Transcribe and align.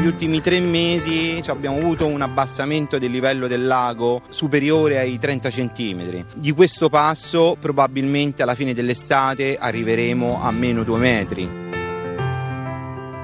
Negli 0.00 0.08
ultimi 0.08 0.40
tre 0.40 0.60
mesi 0.60 1.42
abbiamo 1.48 1.76
avuto 1.76 2.06
un 2.06 2.22
abbassamento 2.22 2.96
del 2.96 3.10
livello 3.10 3.46
del 3.46 3.66
lago 3.66 4.22
superiore 4.28 4.98
ai 4.98 5.18
30 5.18 5.50
cm. 5.50 6.24
Di 6.32 6.52
questo 6.52 6.88
passo 6.88 7.54
probabilmente 7.60 8.42
alla 8.42 8.54
fine 8.54 8.72
dell'estate 8.72 9.58
arriveremo 9.60 10.40
a 10.40 10.50
meno 10.52 10.84
2 10.84 10.98
metri. 10.98 11.42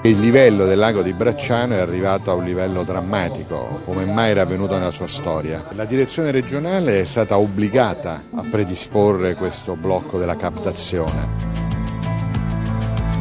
Il 0.03 0.21
livello 0.21 0.67
del 0.67 0.77
lago 0.77 1.01
di 1.01 1.15
Bracciano 1.15 1.73
è 1.73 1.79
arrivato 1.79 2.31
a 2.31 2.35
un 2.35 2.45
livello 2.45 2.83
drammatico, 2.83 3.81
come 3.83 4.05
mai 4.05 4.33
era 4.33 4.43
avvenuto 4.43 4.75
nella 4.75 4.91
sua 4.91 5.07
storia. 5.07 5.65
La 5.71 5.87
direzione 5.87 6.31
regionale 6.31 7.01
è 7.01 7.05
stata 7.07 7.39
obbligata 7.39 8.25
a 8.35 8.43
predisporre 8.51 9.35
questo 9.35 9.77
blocco 9.77 10.19
della 10.19 10.37
captazione. 10.37 11.56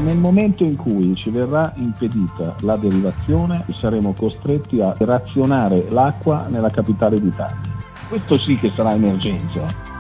Nel 0.04 0.18
momento 0.18 0.64
in 0.64 0.76
cui 0.76 1.16
ci 1.16 1.30
verrà 1.30 1.74
impedita 1.78 2.54
la 2.62 2.76
derivazione 2.76 3.66
saremo 3.80 4.14
costretti 4.14 4.82
a 4.82 4.94
razionare 5.00 5.88
l'acqua 5.90 6.48
nella 6.50 6.70
capitale 6.70 7.20
d'Italia. 7.20 7.74
Questo 8.10 8.38
sì 8.38 8.56
che 8.56 8.72
sarà 8.74 8.94
emergenza. 8.94 9.95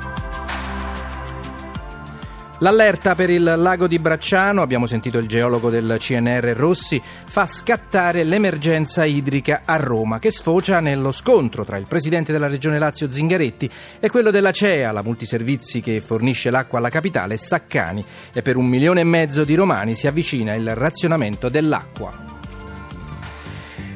L'allerta 2.59 3.16
per 3.16 3.30
il 3.30 3.44
lago 3.44 3.86
di 3.86 4.00
Bracciano, 4.00 4.62
abbiamo 4.62 4.88
sentito 4.88 5.18
il 5.18 5.27
geologo 5.27 5.70
del 5.70 5.98
CNR 5.99 6.54
Rossi, 6.55 7.02
fa 7.04 7.46
scattare 7.46 8.24
l'emergenza 8.24 9.04
idrica 9.04 9.63
a 9.66 9.76
Roma, 9.76 10.20
che 10.20 10.32
sfocia 10.32 10.80
nello 10.80 11.12
scontro 11.12 11.65
tra 11.65 11.76
il 11.76 11.85
presidente 11.85 12.32
della 12.32 12.48
regione 12.48 12.80
Lazio 12.80 13.12
Zingaretti 13.12 13.70
e 13.99 14.10
quello 14.10 14.32
della 14.32 14.52
CEA, 14.52 14.93
la 14.93 15.04
multiservizi 15.04 15.82
che 15.82 15.99
fornisce 15.99 16.49
l'acqua 16.49 16.80
alla 16.80 16.90
capitale, 16.90 17.35
Saccani, 17.35 18.05
e 18.32 18.41
per 18.41 18.55
un 18.55 18.68
milione 18.68 19.02
e 19.02 19.05
mezzo 19.05 19.43
di 19.43 19.55
romani 19.55 19.93
si 19.93 20.08
avvicina 20.08 20.54
il 20.54 20.74
razionamento 20.76 21.49
dell'acqua. 21.49 22.35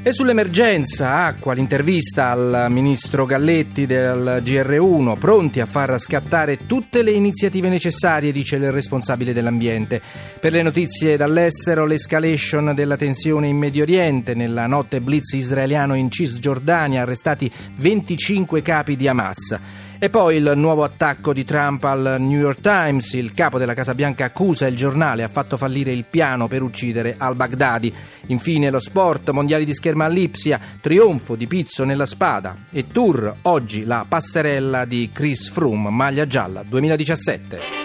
E 0.02 0.14
sull'emergenza 0.14 1.26
acqua, 1.26 1.54
l'intervista 1.54 2.32
al 2.32 2.68
ministro 2.70 3.26
Galletti 3.26 3.86
del 3.86 4.42
GR1, 4.42 5.20
pronti 5.20 5.60
a 5.60 5.66
far 5.66 6.00
scattare 6.00 6.66
tutte 6.66 7.04
le 7.04 7.12
iniziative 7.12 7.68
necessarie, 7.68 8.32
dice 8.32 8.56
il 8.56 8.72
responsabile 8.72 9.34
dell'ambiente. 9.34 10.02
Per 10.40 10.54
le 10.54 10.64
notizie 10.64 11.18
dall'estero, 11.18 11.86
l'escalation 11.86 12.72
della 12.74 12.96
tensione 12.96 13.50
in 13.50 13.58
Medio 13.58 13.84
Oriente, 13.84 14.34
nella 14.34 14.68
notte 14.68 15.02
blitz 15.02 15.34
israeliano 15.34 15.96
in 15.96 16.10
Cisgiordania, 16.10 17.02
arrestati 17.02 17.52
25 17.76 18.62
capi 18.62 18.96
di 18.96 19.06
Hamas. 19.06 19.60
E 20.02 20.10
poi 20.10 20.38
il 20.38 20.54
nuovo 20.56 20.86
attacco 20.86 21.34
di 21.34 21.44
Trump 21.44 21.84
al 21.84 22.16
New 22.20 22.40
York 22.40 22.62
Times. 22.62 23.12
Il 23.14 23.34
capo 23.34 23.58
della 23.58 23.74
Casa 23.74 23.94
Bianca 23.94 24.24
accusa 24.24 24.66
il 24.66 24.78
giornale 24.78 25.24
ha 25.24 25.28
fatto 25.28 25.58
fallire 25.58 25.92
il 25.92 26.06
piano 26.10 26.48
per 26.48 26.62
uccidere 26.62 27.16
al-Baghdadi. 27.18 27.94
Infine 28.28 28.70
lo 28.70 28.80
sport, 28.80 29.32
mondiali 29.32 29.66
di 29.66 29.74
scherma 29.74 30.06
a 30.06 30.08
Lipsia, 30.08 30.58
trionfo 30.80 31.36
di 31.36 31.48
Pizzo 31.48 31.84
nella 31.84 32.06
spada. 32.06 32.56
E 32.72 32.88
tour, 32.88 33.36
oggi 33.42 33.84
la 33.84 34.06
passerella 34.08 34.86
di 34.86 35.10
Chris 35.12 35.50
Froome, 35.50 35.90
maglia 35.90 36.26
gialla 36.26 36.64
2017. 36.64 37.79